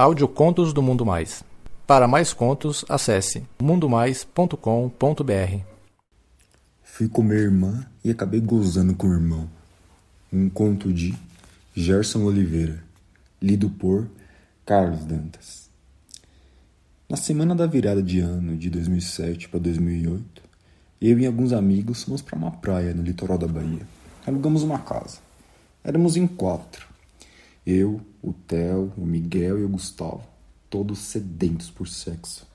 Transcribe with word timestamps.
Audiocontos 0.00 0.72
do 0.72 0.80
Mundo 0.80 1.04
Mais. 1.04 1.42
Para 1.84 2.06
mais 2.06 2.32
contos, 2.32 2.84
acesse 2.88 3.44
mundomais.com.br. 3.60 4.54
Fui 6.84 7.08
com 7.08 7.20
minha 7.20 7.40
irmã 7.40 7.84
e 8.04 8.10
acabei 8.12 8.40
gozando 8.40 8.94
com 8.94 9.08
o 9.08 9.12
irmão. 9.12 9.50
Um 10.32 10.48
conto 10.48 10.92
de 10.92 11.16
Gerson 11.74 12.22
Oliveira, 12.22 12.80
lido 13.42 13.68
por 13.70 14.08
Carlos 14.64 15.04
Dantas. 15.04 15.68
Na 17.08 17.16
semana 17.16 17.56
da 17.56 17.66
virada 17.66 18.00
de 18.00 18.20
ano 18.20 18.56
de 18.56 18.70
2007 18.70 19.48
para 19.48 19.58
2008, 19.58 20.42
eu 21.02 21.18
e 21.18 21.26
alguns 21.26 21.52
amigos 21.52 22.04
fomos 22.04 22.22
para 22.22 22.38
uma 22.38 22.52
praia 22.52 22.94
no 22.94 23.02
litoral 23.02 23.36
da 23.36 23.48
Bahia. 23.48 23.84
Alugamos 24.24 24.62
uma 24.62 24.78
casa. 24.78 25.18
Éramos 25.82 26.16
em 26.16 26.28
quatro. 26.28 26.87
Eu, 27.70 28.00
o 28.22 28.32
Theo, 28.32 28.94
o 28.96 29.04
Miguel 29.04 29.58
e 29.58 29.64
o 29.64 29.68
Gustavo, 29.68 30.22
todos 30.70 31.00
sedentos 31.00 31.68
por 31.68 31.86
sexo. 31.86 32.46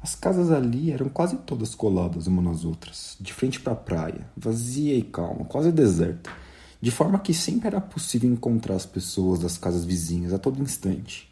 As 0.00 0.14
casas 0.14 0.50
ali 0.50 0.90
eram 0.90 1.10
quase 1.10 1.36
todas 1.36 1.74
coladas 1.74 2.26
uma 2.26 2.40
nas 2.40 2.64
outras, 2.64 3.18
de 3.20 3.34
frente 3.34 3.60
para 3.60 3.74
a 3.74 3.76
praia, 3.76 4.26
vazia 4.34 4.94
e 4.94 5.02
calma, 5.02 5.44
quase 5.44 5.70
deserta, 5.70 6.30
de 6.80 6.90
forma 6.90 7.18
que 7.18 7.34
sempre 7.34 7.66
era 7.66 7.82
possível 7.82 8.32
encontrar 8.32 8.76
as 8.76 8.86
pessoas 8.86 9.40
das 9.40 9.58
casas 9.58 9.84
vizinhas 9.84 10.32
a 10.32 10.38
todo 10.38 10.62
instante. 10.62 11.30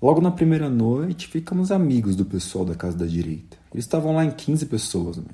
Logo 0.00 0.20
na 0.20 0.30
primeira 0.30 0.70
noite, 0.70 1.26
ficamos 1.26 1.72
amigos 1.72 2.14
do 2.14 2.24
pessoal 2.24 2.64
da 2.64 2.76
casa 2.76 2.96
da 2.96 3.06
direita. 3.06 3.56
Eles 3.74 3.86
estavam 3.86 4.14
lá 4.14 4.24
em 4.24 4.30
15 4.30 4.66
pessoas, 4.66 5.16
meu. 5.16 5.26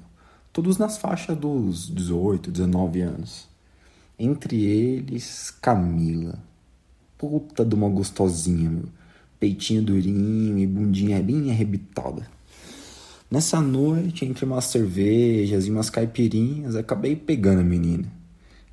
todos 0.50 0.78
nas 0.78 0.96
faixas 0.96 1.36
dos 1.36 1.94
18, 1.94 2.50
19 2.50 3.02
anos. 3.02 3.54
Entre 4.18 4.64
eles, 4.64 5.50
Camila. 5.60 6.38
Puta 7.18 7.64
de 7.66 7.74
uma 7.74 7.88
gostosinha, 7.88 8.70
meu. 8.70 8.84
Peitinho 9.38 9.82
durinho 9.82 10.56
e 10.58 10.66
bundinha 10.66 11.22
bem 11.22 11.50
arrebitada. 11.50 12.26
Nessa 13.30 13.60
noite, 13.60 14.24
entre 14.24 14.46
umas 14.46 14.64
cervejas 14.64 15.66
e 15.66 15.70
umas 15.70 15.90
caipirinhas, 15.90 16.76
acabei 16.76 17.14
pegando 17.14 17.60
a 17.60 17.64
menina. 17.64 18.10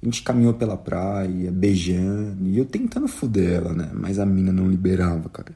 A 0.01 0.05
gente 0.05 0.23
caminhou 0.23 0.53
pela 0.53 0.77
praia, 0.77 1.51
beijando, 1.51 2.47
e 2.47 2.57
eu 2.57 2.65
tentando 2.65 3.09
foder 3.09 3.55
ela, 3.55 3.73
né? 3.73 3.89
Mas 3.93 4.19
a 4.19 4.25
mina 4.25 4.51
não 4.51 4.69
liberava, 4.69 5.27
cara. 5.27 5.53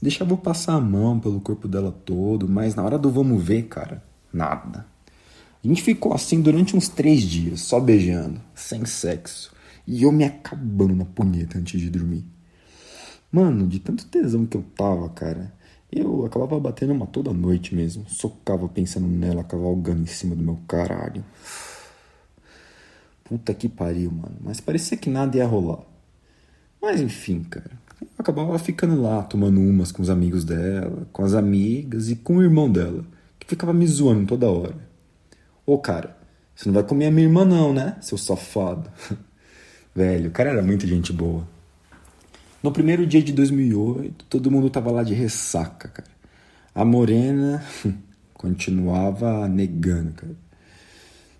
Deixava 0.00 0.32
eu 0.32 0.36
passar 0.36 0.74
a 0.74 0.80
mão 0.80 1.18
pelo 1.18 1.40
corpo 1.40 1.66
dela 1.66 1.90
todo, 1.90 2.48
mas 2.48 2.76
na 2.76 2.84
hora 2.84 2.96
do 2.96 3.10
vamos 3.10 3.42
ver, 3.42 3.64
cara, 3.64 4.00
nada. 4.32 4.86
A 5.62 5.66
gente 5.66 5.82
ficou 5.82 6.14
assim 6.14 6.40
durante 6.40 6.76
uns 6.76 6.88
três 6.88 7.22
dias, 7.22 7.60
só 7.60 7.80
beijando, 7.80 8.40
sem 8.54 8.84
sexo. 8.84 9.52
E 9.86 10.02
eu 10.02 10.12
me 10.12 10.24
acabando 10.24 10.94
na 10.94 11.04
punheta 11.04 11.58
antes 11.58 11.80
de 11.80 11.90
dormir. 11.90 12.24
Mano, 13.32 13.66
de 13.66 13.78
tanto 13.78 14.06
tesão 14.06 14.46
que 14.46 14.56
eu 14.56 14.62
tava, 14.76 15.08
cara, 15.08 15.52
eu 15.90 16.24
acabava 16.24 16.60
batendo 16.60 16.92
uma 16.92 17.06
toda 17.06 17.32
noite 17.32 17.74
mesmo. 17.74 18.08
Socava 18.08 18.68
pensando 18.68 19.06
nela, 19.06 19.42
cavalgando 19.42 20.02
em 20.02 20.06
cima 20.06 20.36
do 20.36 20.42
meu 20.42 20.58
caralho. 20.68 21.24
Puta 23.24 23.52
que 23.52 23.68
pariu, 23.68 24.10
mano. 24.10 24.36
Mas 24.40 24.60
parecia 24.60 24.96
que 24.96 25.10
nada 25.10 25.36
ia 25.36 25.46
rolar. 25.46 25.82
Mas 26.80 27.00
enfim, 27.00 27.42
cara. 27.42 27.70
Eu 28.00 28.08
acabava 28.18 28.58
ficando 28.58 29.00
lá, 29.00 29.22
tomando 29.22 29.60
umas 29.60 29.90
com 29.90 30.02
os 30.02 30.08
amigos 30.08 30.44
dela, 30.44 31.08
com 31.12 31.24
as 31.24 31.34
amigas 31.34 32.08
e 32.08 32.16
com 32.16 32.36
o 32.36 32.42
irmão 32.42 32.70
dela, 32.70 33.04
que 33.38 33.46
ficava 33.46 33.72
me 33.72 33.86
zoando 33.86 34.26
toda 34.26 34.48
hora. 34.48 34.87
Ô, 35.68 35.76
cara, 35.76 36.16
você 36.56 36.66
não 36.66 36.72
vai 36.72 36.82
comer 36.82 37.08
a 37.08 37.10
minha 37.10 37.26
irmã, 37.26 37.44
não, 37.44 37.74
né, 37.74 37.98
seu 38.00 38.16
safado? 38.16 38.90
Velho, 39.94 40.30
o 40.30 40.32
cara 40.32 40.48
era 40.48 40.62
muito 40.62 40.86
gente 40.86 41.12
boa. 41.12 41.46
No 42.62 42.72
primeiro 42.72 43.06
dia 43.06 43.22
de 43.22 43.34
2008, 43.34 44.24
todo 44.30 44.50
mundo 44.50 44.70
tava 44.70 44.90
lá 44.90 45.02
de 45.02 45.12
ressaca, 45.12 45.88
cara. 45.88 46.08
A 46.74 46.86
morena 46.86 47.62
continuava 48.32 49.46
negando, 49.46 50.12
cara. 50.12 50.32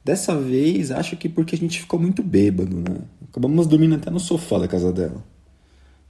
Dessa 0.05 0.39
vez, 0.39 0.91
acho 0.91 1.17
que 1.17 1.31
porque 1.31 1.55
a 1.55 1.59
gente 1.59 1.81
ficou 1.81 1.99
muito 1.99 2.23
bêbado, 2.23 2.77
né? 2.77 2.99
Acabamos 3.31 3.67
dormindo 3.67 3.95
até 3.95 4.11
no 4.11 4.21
sofá 4.21 4.59
da 4.59 4.69
casa 4.69 4.93
dela. 4.93 5.25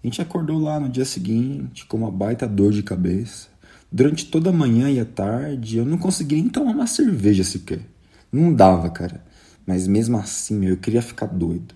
A 0.03 0.07
gente 0.09 0.21
acordou 0.21 0.59
lá 0.59 0.81
no 0.81 0.89
dia 0.89 1.05
seguinte 1.05 1.87
com 1.87 1.99
uma 1.99 2.11
baita 2.11 2.49
dor 2.49 2.73
de 2.73 2.83
cabeça. 2.83 3.47
Durante 3.93 4.27
toda 4.27 4.51
a 4.51 4.53
manhã 4.53 4.91
e 4.91 4.99
a 4.99 5.05
tarde, 5.05 5.77
eu 5.77 5.84
não 5.84 5.99
consegui 5.99 6.34
nem 6.34 6.49
tomar 6.49 6.73
uma 6.73 6.89
cerveja 6.89 7.45
sequer. 7.45 7.83
Não 8.31 8.53
dava, 8.53 8.91
cara. 8.91 9.25
Mas 9.66 9.87
mesmo 9.87 10.16
assim, 10.16 10.56
meu, 10.56 10.71
eu 10.71 10.77
queria 10.77 11.03
ficar 11.03 11.27
doido. 11.27 11.75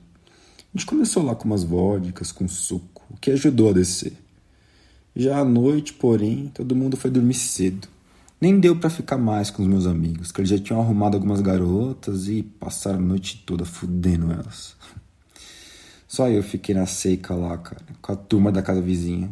A 0.74 0.78
gente 0.78 0.86
começou 0.86 1.22
lá 1.22 1.34
com 1.34 1.44
umas 1.44 1.64
vodkas, 1.64 2.32
com 2.32 2.48
suco, 2.48 3.02
o 3.10 3.16
que 3.16 3.30
ajudou 3.30 3.70
a 3.70 3.72
descer. 3.74 4.14
Já 5.14 5.38
à 5.38 5.44
noite, 5.44 5.92
porém, 5.92 6.50
todo 6.54 6.74
mundo 6.74 6.96
foi 6.96 7.10
dormir 7.10 7.34
cedo. 7.34 7.86
Nem 8.40 8.58
deu 8.58 8.74
para 8.74 8.88
ficar 8.88 9.18
mais 9.18 9.50
com 9.50 9.62
os 9.62 9.68
meus 9.68 9.86
amigos, 9.86 10.32
que 10.32 10.40
eles 10.40 10.50
já 10.50 10.58
tinham 10.58 10.80
arrumado 10.80 11.14
algumas 11.14 11.42
garotas 11.42 12.26
e 12.28 12.42
passaram 12.42 12.98
a 12.98 13.02
noite 13.02 13.42
toda 13.46 13.64
fudendo 13.64 14.32
elas. 14.32 14.74
Só 16.08 16.28
eu 16.28 16.42
fiquei 16.42 16.74
na 16.74 16.86
seca 16.86 17.34
lá, 17.34 17.56
cara, 17.58 17.82
com 18.00 18.12
a 18.12 18.16
turma 18.16 18.50
da 18.50 18.62
casa 18.62 18.80
vizinha. 18.80 19.30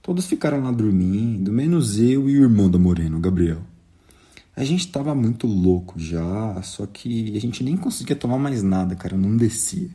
Todos 0.00 0.26
ficaram 0.26 0.62
lá 0.62 0.70
dormindo, 0.70 1.52
menos 1.52 1.98
eu 1.98 2.28
e 2.28 2.38
o 2.38 2.42
irmão 2.42 2.70
da 2.70 2.78
Morena, 2.78 3.16
o 3.16 3.20
Gabriel. 3.20 3.62
A 4.56 4.62
gente 4.62 4.86
tava 4.88 5.14
muito 5.14 5.46
louco 5.46 5.98
já, 5.98 6.62
só 6.62 6.86
que 6.86 7.36
a 7.36 7.40
gente 7.40 7.64
nem 7.64 7.76
conseguia 7.76 8.14
tomar 8.14 8.38
mais 8.38 8.62
nada, 8.62 8.94
cara, 8.94 9.16
não 9.16 9.36
descia. 9.36 9.90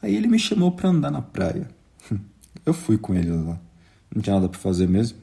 Aí 0.00 0.14
ele 0.14 0.28
me 0.28 0.38
chamou 0.38 0.70
pra 0.72 0.88
andar 0.88 1.10
na 1.10 1.20
praia. 1.20 1.68
Eu 2.64 2.72
fui 2.72 2.96
com 2.96 3.14
ele 3.14 3.30
lá. 3.30 3.60
Não 4.14 4.22
tinha 4.22 4.34
nada 4.34 4.48
pra 4.48 4.58
fazer 4.58 4.88
mesmo. 4.88 5.18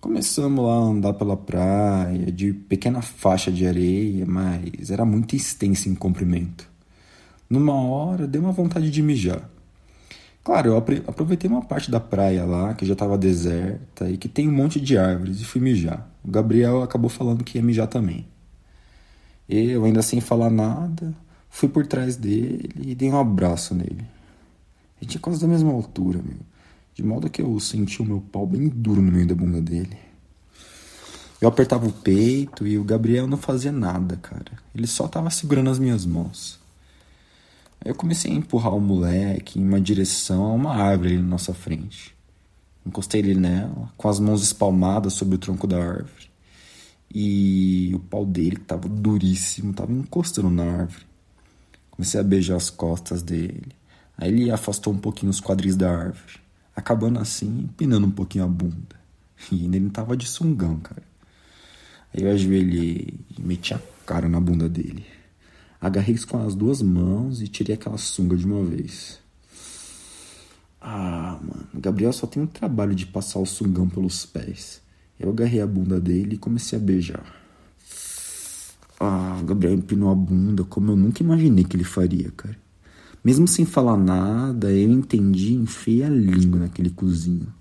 Começamos 0.00 0.64
lá 0.64 0.74
a 0.74 0.78
andar 0.78 1.14
pela 1.14 1.36
praia, 1.36 2.32
de 2.32 2.52
pequena 2.52 3.02
faixa 3.02 3.50
de 3.50 3.66
areia, 3.66 4.24
mas 4.26 4.90
era 4.90 5.04
muito 5.04 5.36
extensa 5.36 5.88
em 5.88 5.94
comprimento. 5.94 6.68
Numa 7.50 7.74
hora 7.74 8.26
deu 8.26 8.40
uma 8.40 8.52
vontade 8.52 8.90
de 8.90 9.02
mijar. 9.02 9.48
Claro, 10.48 10.70
eu 10.70 10.76
aproveitei 10.78 11.50
uma 11.50 11.60
parte 11.60 11.90
da 11.90 12.00
praia 12.00 12.42
lá, 12.46 12.72
que 12.72 12.86
já 12.86 12.94
estava 12.94 13.18
deserta 13.18 14.08
e 14.08 14.16
que 14.16 14.30
tem 14.30 14.48
um 14.48 14.52
monte 14.52 14.80
de 14.80 14.96
árvores, 14.96 15.42
e 15.42 15.44
fui 15.44 15.60
mijar. 15.60 16.10
O 16.24 16.30
Gabriel 16.30 16.82
acabou 16.82 17.10
falando 17.10 17.44
que 17.44 17.58
ia 17.58 17.62
mijar 17.62 17.86
também. 17.86 18.26
Eu, 19.46 19.84
ainda 19.84 20.00
sem 20.00 20.22
falar 20.22 20.48
nada, 20.48 21.14
fui 21.50 21.68
por 21.68 21.86
trás 21.86 22.16
dele 22.16 22.70
e 22.80 22.94
dei 22.94 23.10
um 23.10 23.20
abraço 23.20 23.74
nele. 23.74 24.06
A 24.98 25.04
gente 25.04 25.18
é 25.18 25.20
quase 25.20 25.38
da 25.38 25.46
mesma 25.46 25.70
altura, 25.70 26.22
meu. 26.24 26.40
De 26.94 27.02
modo 27.02 27.28
que 27.28 27.42
eu 27.42 27.60
senti 27.60 28.00
o 28.00 28.06
meu 28.06 28.22
pau 28.32 28.46
bem 28.46 28.70
duro 28.70 29.02
no 29.02 29.12
meio 29.12 29.26
da 29.26 29.34
bunda 29.34 29.60
dele. 29.60 29.98
Eu 31.42 31.48
apertava 31.50 31.86
o 31.86 31.92
peito 31.92 32.66
e 32.66 32.78
o 32.78 32.84
Gabriel 32.84 33.26
não 33.26 33.36
fazia 33.36 33.70
nada, 33.70 34.16
cara. 34.16 34.52
Ele 34.74 34.86
só 34.86 35.06
tava 35.08 35.28
segurando 35.28 35.68
as 35.68 35.78
minhas 35.78 36.06
mãos. 36.06 36.58
Aí 37.80 37.90
eu 37.90 37.94
comecei 37.94 38.32
a 38.32 38.34
empurrar 38.34 38.74
o 38.74 38.80
moleque 38.80 39.58
em 39.58 39.62
uma 39.62 39.80
direção 39.80 40.44
a 40.44 40.52
uma 40.52 40.74
árvore 40.74 41.14
ali 41.14 41.22
na 41.22 41.28
nossa 41.28 41.54
frente. 41.54 42.14
Encostei 42.84 43.20
ele 43.20 43.34
nela, 43.34 43.92
com 43.96 44.08
as 44.08 44.18
mãos 44.18 44.42
espalmadas 44.42 45.12
sobre 45.12 45.34
o 45.34 45.38
tronco 45.38 45.66
da 45.66 45.78
árvore. 45.78 46.30
E 47.14 47.92
o 47.94 47.98
pau 47.98 48.24
dele, 48.24 48.56
que 48.56 48.62
estava 48.62 48.88
duríssimo, 48.88 49.70
estava 49.70 49.92
encostando 49.92 50.50
na 50.50 50.64
árvore. 50.64 51.06
Comecei 51.90 52.20
a 52.20 52.24
beijar 52.24 52.56
as 52.56 52.70
costas 52.70 53.22
dele. 53.22 53.72
Aí 54.16 54.30
ele 54.30 54.50
afastou 54.50 54.92
um 54.92 54.98
pouquinho 54.98 55.30
os 55.30 55.40
quadris 55.40 55.76
da 55.76 55.90
árvore, 55.90 56.40
acabando 56.74 57.18
assim, 57.18 57.60
empinando 57.64 58.06
um 58.06 58.10
pouquinho 58.10 58.44
a 58.44 58.48
bunda. 58.48 58.98
E 59.52 59.64
ele 59.64 59.90
tava 59.90 60.16
de 60.16 60.26
sungão, 60.26 60.78
cara. 60.80 61.02
Aí 62.12 62.22
eu 62.24 62.30
ajoelhei 62.30 63.14
e 63.36 63.40
meti 63.40 63.74
a 63.74 63.80
cara 64.04 64.28
na 64.28 64.40
bunda 64.40 64.68
dele. 64.68 65.06
Agarrei 65.80 66.18
com 66.18 66.44
as 66.44 66.54
duas 66.54 66.82
mãos 66.82 67.40
e 67.40 67.46
tirei 67.46 67.74
aquela 67.74 67.98
sunga 67.98 68.36
de 68.36 68.44
uma 68.44 68.64
vez. 68.64 69.20
Ah, 70.80 71.38
mano, 71.40 71.66
Gabriel 71.74 72.12
só 72.12 72.26
tem 72.26 72.42
o 72.42 72.46
trabalho 72.46 72.94
de 72.94 73.06
passar 73.06 73.38
o 73.38 73.46
sungão 73.46 73.88
pelos 73.88 74.26
pés. 74.26 74.80
Eu 75.18 75.30
agarrei 75.30 75.60
a 75.60 75.66
bunda 75.66 76.00
dele 76.00 76.34
e 76.34 76.38
comecei 76.38 76.78
a 76.78 76.82
beijar. 76.82 77.24
Ah, 78.98 79.40
Gabriel 79.44 79.74
empinou 79.74 80.10
a 80.10 80.14
bunda 80.14 80.64
como 80.64 80.92
eu 80.92 80.96
nunca 80.96 81.22
imaginei 81.22 81.64
que 81.64 81.76
ele 81.76 81.84
faria, 81.84 82.32
cara. 82.36 82.56
Mesmo 83.22 83.46
sem 83.46 83.64
falar 83.64 83.96
nada, 83.96 84.72
eu 84.72 84.90
entendi 84.90 85.52
e 85.52 85.56
enfiei 85.56 86.04
a 86.04 86.08
língua 86.08 86.60
naquele 86.60 86.90
cozinho. 86.90 87.52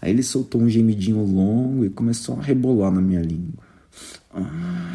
Aí 0.00 0.10
ele 0.10 0.22
soltou 0.22 0.60
um 0.60 0.68
gemidinho 0.68 1.24
longo 1.24 1.84
e 1.84 1.90
começou 1.90 2.38
a 2.38 2.42
rebolar 2.42 2.90
na 2.90 3.00
minha 3.00 3.20
língua. 3.20 3.62
Ah. 4.32 4.91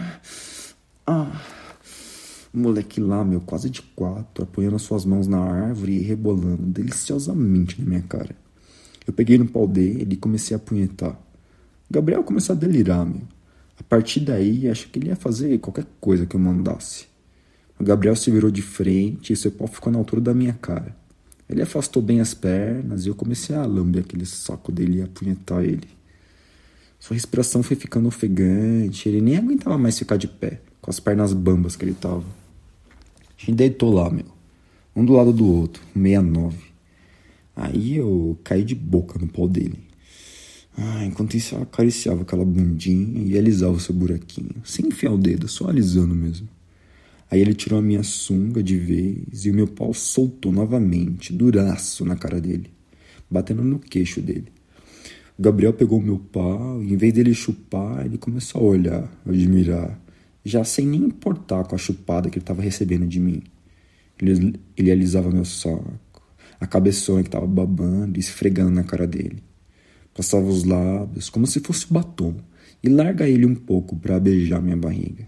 Moleque 2.57 3.00
lá, 3.00 3.24
meu, 3.24 3.39
quase 3.39 3.69
de 3.69 3.81
quatro, 3.81 4.44
apoiando 4.44 4.75
as 4.75 4.81
suas 4.81 5.06
mãos 5.06 5.27
na 5.27 5.39
árvore 5.39 5.94
e 5.94 6.01
rebolando 6.01 6.63
deliciosamente 6.63 7.80
na 7.80 7.88
minha 7.88 8.01
cara. 8.01 8.36
Eu 9.06 9.13
peguei 9.13 9.38
no 9.38 9.48
pau 9.48 9.68
dele 9.68 10.13
e 10.13 10.18
comecei 10.18 10.56
a 10.56 10.57
apunhetar. 10.57 11.12
O 11.89 11.94
Gabriel 11.94 12.24
começou 12.24 12.56
a 12.56 12.59
delirar, 12.59 13.06
meu. 13.06 13.21
A 13.80 13.83
partir 13.83 14.19
daí, 14.21 14.68
acho 14.68 14.89
que 14.89 15.00
ele 15.00 15.07
ia 15.07 15.15
fazer 15.15 15.59
qualquer 15.59 15.86
coisa 16.01 16.25
que 16.25 16.36
eu 16.36 16.39
mandasse. 16.39 17.06
O 17.80 17.83
Gabriel 17.83 18.15
se 18.15 18.31
virou 18.31 18.50
de 18.50 18.62
frente 18.62 19.31
e 19.31 19.36
seu 19.36 19.51
pau 19.51 19.68
ficou 19.68 19.94
na 19.94 20.00
altura 20.00 20.19
da 20.19 20.33
minha 20.33 20.53
cara. 20.53 20.95
Ele 21.48 21.62
afastou 21.62 22.01
bem 22.01 22.19
as 22.19 22.33
pernas 22.33 23.06
e 23.06 23.10
eu 23.10 23.15
comecei 23.15 23.56
a 23.56 23.65
lamber 23.65 24.03
aquele 24.03 24.25
saco 24.25 24.71
dele 24.71 24.98
e 24.98 25.01
apunhetar 25.01 25.63
ele. 25.63 25.88
Sua 27.00 27.13
respiração 27.13 27.62
foi 27.62 27.75
ficando 27.75 28.07
ofegante, 28.07 29.07
ele 29.07 29.21
nem 29.21 29.38
aguentava 29.38 29.77
mais 29.77 29.98
ficar 29.98 30.18
de 30.18 30.27
pé, 30.27 30.60
com 30.81 30.89
as 30.89 31.00
pernas 31.00 31.31
bambas 31.31 31.75
que 31.75 31.86
ele 31.86 31.94
tava. 31.94 32.25
A 33.38 33.42
gente 33.42 33.56
deitou 33.56 33.94
lá, 33.94 34.10
meu. 34.10 34.25
Um 34.95 35.06
do 35.06 35.13
lado 35.13 35.31
do 35.31 35.45
outro, 35.45 35.81
69. 35.94 36.57
Aí 37.56 37.95
eu 37.95 38.38
caí 38.44 38.63
de 38.63 38.75
boca 38.75 39.19
no 39.19 39.28
pau 39.28 39.48
dele. 39.48 39.80
Ah, 40.78 41.04
enquanto 41.06 41.36
isso 41.36 41.56
eu 41.56 41.63
acariciava 41.63 42.22
aquela 42.22 42.45
bundinha 42.45 43.24
e 43.24 43.38
alisava 43.38 43.74
o 43.74 43.80
seu 43.80 43.95
buraquinho, 43.95 44.62
sem 44.63 44.88
enfiar 44.88 45.12
o 45.12 45.18
dedo, 45.18 45.48
só 45.48 45.69
alisando 45.69 46.13
mesmo. 46.13 46.48
Aí 47.30 47.42
ele 47.42 47.54
tirou 47.54 47.80
a 47.80 47.81
minha 47.81 48.04
sunga 48.04 48.62
de 48.63 48.78
vez 48.78 49.45
e 49.45 49.51
o 49.51 49.54
meu 49.54 49.68
pau 49.68 49.94
soltou 49.94 50.51
novamente, 50.51 51.34
duraço 51.34 52.06
na 52.06 52.16
cara 52.16 52.39
dele, 52.39 52.69
batendo 53.30 53.63
no 53.63 53.80
queixo 53.80 54.22
dele. 54.22 54.48
O 55.38 55.42
Gabriel 55.42 55.74
pegou 55.74 56.00
o 56.00 56.01
meu 56.01 56.18
pau 56.18 56.81
e, 56.84 56.94
em 56.94 56.98
vez 56.98 57.13
dele 57.13 57.34
chupar, 57.34 58.06
ele 58.06 58.18
começou 58.18 58.62
a 58.62 58.63
olhar, 58.63 59.22
a 59.25 59.30
admirar, 59.30 60.00
já 60.47 60.63
sem 60.63 60.85
nem 60.85 61.03
importar 61.03 61.63
com 61.65 61.75
a 61.75 61.77
chupada 61.77 62.29
que 62.29 62.38
ele 62.38 62.44
estava 62.44 62.61
recebendo 62.61 63.05
de 63.05 63.19
mim. 63.19 63.44
Ele, 64.19 64.55
ele 64.75 64.91
alisava 64.91 65.29
meu 65.29 65.45
saco, 65.45 66.21
a 66.59 66.65
cabeçona 66.65 67.21
que 67.21 67.27
estava 67.27 67.45
babando 67.45 68.17
e 68.17 68.19
esfregando 68.19 68.71
na 68.71 68.83
cara 68.83 69.05
dele. 69.05 69.44
Passava 70.13 70.47
os 70.47 70.63
lábios 70.63 71.29
como 71.29 71.45
se 71.45 71.59
fosse 71.59 71.91
batom 71.91 72.35
e 72.81 72.89
larga 72.89 73.27
ele 73.27 73.45
um 73.45 73.53
pouco 73.53 73.95
para 73.95 74.19
beijar 74.19 74.61
minha 74.61 74.77
barriga. 74.77 75.27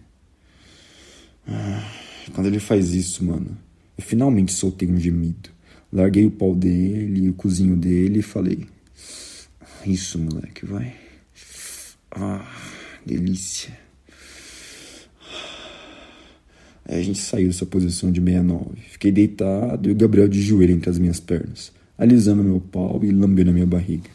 Ah, 1.47 1.91
quando 2.33 2.47
ele 2.47 2.59
faz 2.59 2.93
isso, 2.93 3.23
mano, 3.23 3.57
eu 3.97 4.03
finalmente 4.03 4.53
soltei 4.53 4.89
um 4.89 4.99
gemido. 4.99 5.49
Larguei 5.91 6.25
o 6.25 6.31
pau 6.31 6.55
dele 6.55 7.25
e 7.25 7.29
o 7.29 7.33
cozinho 7.33 7.75
dele 7.75 8.19
e 8.19 8.23
falei: 8.23 8.65
Isso, 9.85 10.19
moleque, 10.19 10.65
vai. 10.65 10.95
Ah, 12.11 12.47
delícia. 13.05 13.88
Aí 16.89 17.01
a 17.01 17.03
gente 17.03 17.19
saiu 17.19 17.45
dessa 17.45 17.67
posição 17.67 18.11
de 18.11 18.19
69. 18.19 18.81
Fiquei 18.89 19.11
deitado 19.11 19.87
e 19.87 19.91
o 19.91 19.95
Gabriel 19.95 20.27
de 20.27 20.41
joelho 20.41 20.73
entre 20.73 20.89
as 20.89 20.97
minhas 20.97 21.19
pernas, 21.19 21.71
alisando 21.95 22.43
meu 22.43 22.59
pau 22.59 22.99
e 23.03 23.11
lambendo 23.11 23.51
a 23.51 23.53
minha 23.53 23.65
barriga. 23.67 24.09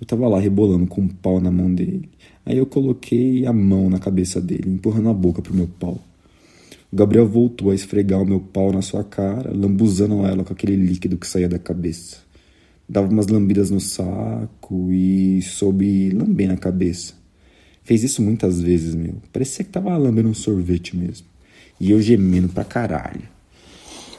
Eu 0.00 0.06
tava 0.06 0.28
lá 0.28 0.38
rebolando 0.38 0.86
com 0.86 1.00
um 1.00 1.08
pau 1.08 1.40
na 1.40 1.50
mão 1.50 1.74
dele. 1.74 2.08
Aí 2.46 2.56
eu 2.56 2.64
coloquei 2.64 3.44
a 3.44 3.52
mão 3.52 3.90
na 3.90 3.98
cabeça 3.98 4.40
dele, 4.40 4.70
empurrando 4.70 5.08
a 5.08 5.12
boca 5.12 5.42
pro 5.42 5.52
meu 5.52 5.66
pau. 5.66 6.00
O 6.92 6.96
Gabriel 6.96 7.26
voltou 7.26 7.72
a 7.72 7.74
esfregar 7.74 8.22
o 8.22 8.26
meu 8.26 8.38
pau 8.38 8.72
na 8.72 8.82
sua 8.82 9.02
cara, 9.02 9.50
lambuzando 9.52 10.24
ela 10.24 10.44
com 10.44 10.52
aquele 10.52 10.76
líquido 10.76 11.18
que 11.18 11.26
saía 11.26 11.48
da 11.48 11.58
cabeça. 11.58 12.18
Dava 12.88 13.08
umas 13.08 13.26
lambidas 13.26 13.68
no 13.68 13.80
saco 13.80 14.92
e 14.92 15.42
soube 15.42 16.10
lamber 16.10 16.46
na 16.46 16.56
cabeça. 16.56 17.14
Fez 17.82 18.04
isso 18.04 18.22
muitas 18.22 18.60
vezes, 18.60 18.94
meu. 18.94 19.14
Parecia 19.32 19.64
que 19.64 19.72
tava 19.72 19.96
lambendo 19.96 20.28
um 20.28 20.34
sorvete 20.34 20.96
mesmo. 20.96 21.29
E 21.80 21.90
eu 21.90 22.00
gemendo 22.00 22.50
pra 22.50 22.62
caralho. 22.62 23.22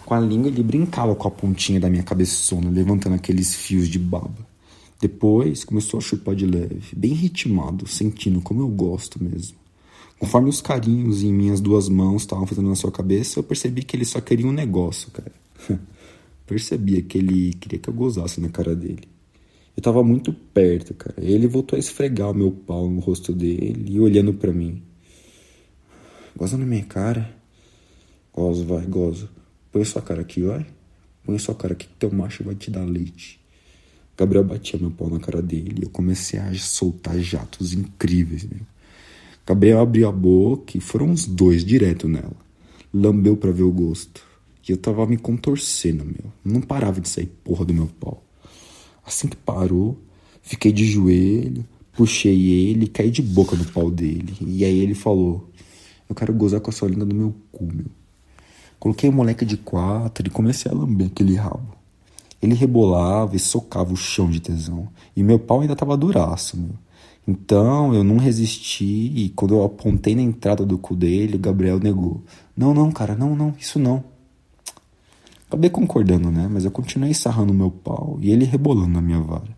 Com 0.03 0.15
a 0.15 0.19
língua 0.19 0.49
ele 0.49 0.63
brincava 0.63 1.15
com 1.15 1.27
a 1.27 1.31
pontinha 1.31 1.79
da 1.79 1.89
minha 1.89 2.03
cabeçona, 2.03 2.69
levantando 2.69 3.15
aqueles 3.15 3.55
fios 3.55 3.87
de 3.87 3.99
baba. 3.99 4.49
Depois 4.99 5.63
começou 5.63 5.99
a 5.99 6.01
chupar 6.01 6.35
de 6.35 6.45
leve, 6.45 6.95
bem 6.95 7.13
ritmado, 7.13 7.87
sentindo 7.87 8.41
como 8.41 8.61
eu 8.61 8.67
gosto 8.67 9.23
mesmo. 9.23 9.57
Conforme 10.19 10.49
os 10.49 10.61
carinhos 10.61 11.23
em 11.23 11.33
minhas 11.33 11.59
duas 11.59 11.89
mãos 11.89 12.21
estavam 12.21 12.45
fazendo 12.45 12.69
na 12.69 12.75
sua 12.75 12.91
cabeça, 12.91 13.39
eu 13.39 13.43
percebi 13.43 13.83
que 13.83 13.95
ele 13.95 14.05
só 14.05 14.21
queria 14.21 14.45
um 14.45 14.51
negócio, 14.51 15.09
cara. 15.11 15.31
Percebia 16.45 17.01
que 17.01 17.17
ele 17.17 17.53
queria 17.53 17.79
que 17.79 17.89
eu 17.89 17.93
gozasse 17.93 18.41
na 18.41 18.49
cara 18.49 18.75
dele. 18.75 19.07
Eu 19.75 19.81
tava 19.81 20.03
muito 20.03 20.33
perto, 20.33 20.93
cara. 20.93 21.15
Ele 21.17 21.47
voltou 21.47 21.77
a 21.77 21.79
esfregar 21.79 22.29
o 22.29 22.35
meu 22.35 22.51
pau 22.51 22.89
no 22.89 22.99
rosto 22.99 23.33
dele 23.33 23.85
e 23.87 23.99
olhando 23.99 24.33
para 24.33 24.51
mim. 24.51 24.83
Goza 26.35 26.57
na 26.57 26.65
minha 26.65 26.83
cara? 26.83 27.40
Gozo, 28.33 28.65
vai, 28.65 28.85
gozo. 28.85 29.29
Põe 29.71 29.83
sua 29.83 30.01
cara 30.01 30.21
aqui, 30.21 30.41
vai. 30.41 30.65
Põe 31.23 31.37
sua 31.37 31.55
cara 31.55 31.73
aqui 31.73 31.87
que 31.87 31.93
teu 31.95 32.11
macho 32.11 32.43
vai 32.43 32.55
te 32.55 32.71
dar 32.71 32.85
leite. 32.85 33.39
Gabriel 34.17 34.43
batia 34.43 34.79
meu 34.79 34.91
pau 34.91 35.09
na 35.09 35.19
cara 35.19 35.41
dele 35.41 35.75
e 35.79 35.83
eu 35.83 35.89
comecei 35.89 36.39
a 36.39 36.53
soltar 36.53 37.17
jatos 37.19 37.73
incríveis, 37.73 38.43
meu. 38.43 38.61
Gabriel 39.45 39.79
abriu 39.79 40.07
a 40.07 40.11
boca 40.11 40.77
e 40.77 40.79
foram 40.79 41.11
os 41.11 41.25
dois 41.25 41.65
direto 41.65 42.07
nela. 42.07 42.35
Lambeu 42.93 43.35
para 43.35 43.51
ver 43.51 43.63
o 43.63 43.71
gosto. 43.71 44.23
E 44.67 44.71
eu 44.71 44.77
tava 44.77 45.05
me 45.07 45.17
contorcendo, 45.17 46.05
meu. 46.05 46.31
Não 46.45 46.61
parava 46.61 47.01
de 47.01 47.09
sair 47.09 47.25
porra 47.43 47.65
do 47.65 47.73
meu 47.73 47.87
pau. 47.99 48.23
Assim 49.05 49.27
que 49.27 49.35
parou, 49.35 49.99
fiquei 50.41 50.71
de 50.71 50.85
joelho, 50.85 51.65
puxei 51.93 52.69
ele 52.69 52.85
e 52.85 52.87
caí 52.87 53.09
de 53.09 53.21
boca 53.21 53.55
no 53.55 53.65
pau 53.65 53.89
dele. 53.89 54.35
E 54.39 54.63
aí 54.63 54.79
ele 54.79 54.93
falou: 54.93 55.49
Eu 56.07 56.15
quero 56.15 56.33
gozar 56.33 56.61
com 56.61 56.69
a 56.69 56.73
sua 56.73 56.87
língua 56.87 57.05
no 57.05 57.15
meu 57.15 57.35
cu, 57.51 57.65
meu. 57.65 58.00
Coloquei 58.81 59.07
o 59.07 59.13
moleque 59.13 59.45
de 59.45 59.57
quatro 59.57 60.25
e 60.25 60.31
comecei 60.31 60.71
a 60.71 60.73
lamber 60.73 61.05
aquele 61.05 61.35
rabo. 61.35 61.75
Ele 62.41 62.55
rebolava 62.55 63.35
e 63.35 63.39
socava 63.39 63.93
o 63.93 63.95
chão 63.95 64.27
de 64.27 64.39
tesão. 64.39 64.87
E 65.15 65.21
meu 65.21 65.37
pau 65.37 65.61
ainda 65.61 65.75
tava 65.75 65.95
duraço, 65.95 66.57
meu. 66.57 66.71
Então 67.27 67.93
eu 67.93 68.03
não 68.03 68.17
resisti 68.17 69.13
e 69.15 69.29
quando 69.35 69.53
eu 69.53 69.63
apontei 69.63 70.15
na 70.15 70.23
entrada 70.23 70.65
do 70.65 70.79
cu 70.79 70.95
dele, 70.95 71.35
o 71.35 71.39
Gabriel 71.39 71.77
negou. 71.77 72.23
Não, 72.57 72.73
não, 72.73 72.91
cara, 72.91 73.15
não, 73.15 73.35
não, 73.35 73.53
isso 73.59 73.77
não. 73.77 74.03
Acabei 75.47 75.69
concordando, 75.69 76.31
né? 76.31 76.49
Mas 76.51 76.65
eu 76.65 76.71
continuei 76.71 77.13
sarrando 77.13 77.53
meu 77.53 77.69
pau 77.69 78.17
e 78.19 78.31
ele 78.31 78.45
rebolando 78.45 78.89
na 78.89 79.01
minha 79.01 79.21
vara. 79.21 79.55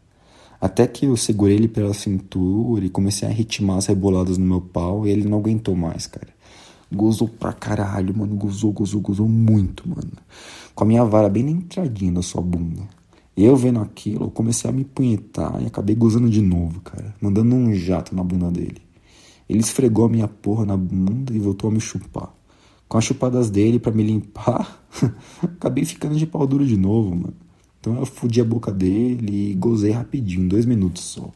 Até 0.59 0.85
que 0.85 1.05
eu 1.05 1.15
segurei 1.15 1.55
ele 1.55 1.69
pela 1.69 1.93
cintura 1.93 2.83
e 2.83 2.89
comecei 2.89 3.25
a 3.25 3.31
ritmar 3.31 3.77
as 3.77 3.85
reboladas 3.85 4.37
no 4.37 4.45
meu 4.45 4.59
pau 4.59 5.07
e 5.07 5.11
ele 5.11 5.23
não 5.23 5.37
aguentou 5.37 5.77
mais, 5.77 6.07
cara. 6.07 6.27
Gozou 6.93 7.27
pra 7.27 7.51
caralho, 7.53 8.15
mano. 8.15 8.35
Gozou, 8.35 8.71
gozou, 8.71 9.01
gozou 9.01 9.27
muito, 9.27 9.87
mano. 9.87 10.11
Com 10.75 10.83
a 10.83 10.87
minha 10.87 11.03
vara 11.03 11.29
bem 11.29 11.43
na 11.43 11.51
entradinha 11.51 12.11
da 12.11 12.21
sua 12.21 12.41
bunda. 12.41 12.81
Eu 13.35 13.55
vendo 13.55 13.79
aquilo, 13.79 14.25
eu 14.25 14.31
comecei 14.31 14.69
a 14.69 14.73
me 14.73 14.83
punhetar 14.83 15.59
e 15.61 15.65
acabei 15.65 15.95
gozando 15.95 16.29
de 16.29 16.41
novo, 16.41 16.81
cara. 16.81 17.15
Mandando 17.19 17.55
um 17.55 17.73
jato 17.73 18.15
na 18.15 18.23
bunda 18.23 18.51
dele. 18.51 18.81
Ele 19.49 19.59
esfregou 19.59 20.05
a 20.05 20.09
minha 20.09 20.27
porra 20.27 20.65
na 20.65 20.77
bunda 20.77 21.33
e 21.33 21.39
voltou 21.39 21.69
a 21.69 21.73
me 21.73 21.79
chupar. 21.79 22.31
Com 22.87 22.97
as 22.97 23.05
chupadas 23.05 23.49
dele 23.49 23.79
para 23.79 23.91
me 23.91 24.03
limpar, 24.03 24.83
acabei 25.41 25.83
ficando 25.83 26.15
de 26.15 26.27
pau 26.27 26.45
duro 26.45 26.65
de 26.65 26.77
novo, 26.77 27.09
mano. 27.15 27.33
Então 27.79 27.97
eu 27.97 28.05
fudi 28.05 28.39
a 28.39 28.45
boca 28.45 28.71
dele 28.71 29.51
e 29.51 29.53
gozei 29.55 29.91
rapidinho, 29.91 30.47
dois 30.47 30.65
minutos 30.65 31.03
só. 31.03 31.29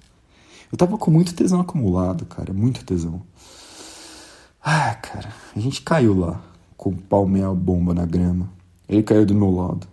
Eu 0.72 0.78
tava 0.78 0.98
com 0.98 1.10
muito 1.10 1.34
tesão 1.34 1.60
acumulado, 1.60 2.26
cara, 2.26 2.54
muito 2.54 2.86
tesão. 2.86 3.22
Ah, 4.70 4.96
cara, 4.96 5.34
a 5.56 5.60
gente 5.62 5.82
caiu 5.82 6.14
lá, 6.20 6.44
com 6.76 6.90
o 6.90 6.98
pau 6.98 7.26
meia 7.26 7.50
bomba 7.54 7.94
na 7.94 8.06
grama. 8.06 8.52
Ele 8.90 9.02
caiu 9.02 9.26
do 9.26 9.34
meu 9.34 9.50
lado. 9.50 9.88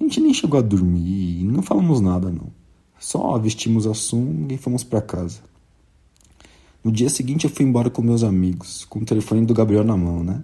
A 0.00 0.02
gente 0.02 0.20
nem 0.20 0.34
chegou 0.34 0.58
a 0.58 0.62
dormir 0.64 1.44
não 1.44 1.62
falamos 1.62 2.00
nada, 2.00 2.28
não. 2.28 2.48
Só 2.98 3.38
vestimos 3.38 3.86
a 3.86 3.94
sunga 3.94 4.52
e 4.52 4.58
fomos 4.58 4.82
para 4.82 5.00
casa. 5.00 5.38
No 6.82 6.90
dia 6.90 7.08
seguinte 7.08 7.44
eu 7.44 7.50
fui 7.50 7.64
embora 7.64 7.88
com 7.88 8.02
meus 8.02 8.24
amigos, 8.24 8.84
com 8.86 8.98
o 8.98 9.04
telefone 9.04 9.46
do 9.46 9.54
Gabriel 9.54 9.84
na 9.84 9.96
mão, 9.96 10.24
né? 10.24 10.42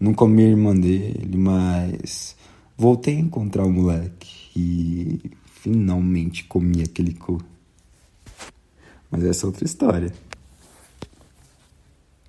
Não 0.00 0.12
comi 0.12 0.42
a 0.42 0.48
irmã 0.48 0.74
dele, 0.74 1.36
mas 1.36 2.34
voltei 2.76 3.14
a 3.14 3.20
encontrar 3.20 3.64
o 3.64 3.70
moleque 3.70 4.50
e 4.56 5.30
finalmente 5.46 6.42
comi 6.42 6.82
aquele 6.82 7.14
cu. 7.14 7.40
Mas 9.08 9.22
essa 9.22 9.46
é 9.46 9.46
outra 9.46 9.64
história. 9.64 10.12